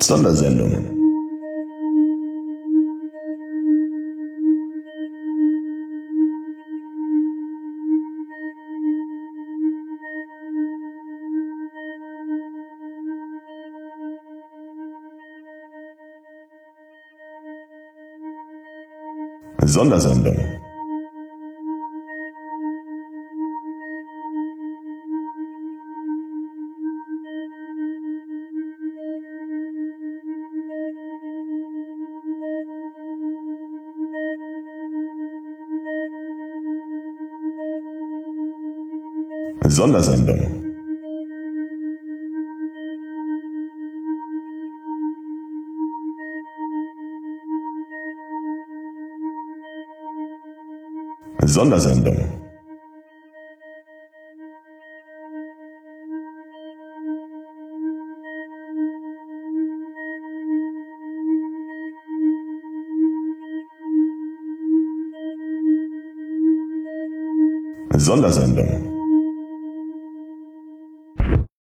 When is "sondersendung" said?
0.00-1.04, 19.64-20.63, 39.68-40.62, 51.46-52.44, 67.96-68.93